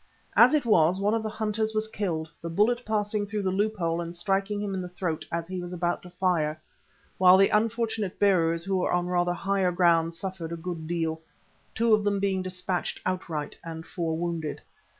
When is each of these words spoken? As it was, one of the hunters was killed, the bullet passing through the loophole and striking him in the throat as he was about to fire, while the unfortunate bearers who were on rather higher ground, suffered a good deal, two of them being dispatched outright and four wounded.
As 0.35 0.55
it 0.55 0.65
was, 0.65 0.99
one 0.99 1.13
of 1.13 1.21
the 1.21 1.29
hunters 1.29 1.75
was 1.75 1.87
killed, 1.87 2.27
the 2.41 2.49
bullet 2.49 2.83
passing 2.83 3.27
through 3.27 3.43
the 3.43 3.51
loophole 3.51 4.01
and 4.01 4.15
striking 4.15 4.59
him 4.59 4.73
in 4.73 4.81
the 4.81 4.89
throat 4.89 5.27
as 5.31 5.47
he 5.47 5.61
was 5.61 5.73
about 5.73 6.01
to 6.01 6.09
fire, 6.09 6.59
while 7.19 7.37
the 7.37 7.49
unfortunate 7.49 8.17
bearers 8.17 8.63
who 8.63 8.77
were 8.77 8.91
on 8.91 9.05
rather 9.05 9.33
higher 9.33 9.71
ground, 9.71 10.15
suffered 10.15 10.51
a 10.51 10.57
good 10.57 10.87
deal, 10.87 11.21
two 11.75 11.93
of 11.93 12.03
them 12.03 12.19
being 12.19 12.41
dispatched 12.41 12.99
outright 13.05 13.59
and 13.63 13.85
four 13.85 14.17
wounded. 14.17 14.59